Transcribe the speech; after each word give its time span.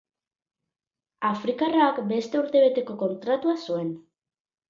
Afrikarrak 1.31 2.01
beste 2.13 2.41
urtebeteko 2.41 2.97
kontratua 3.05 3.57
zuen. 3.69 3.93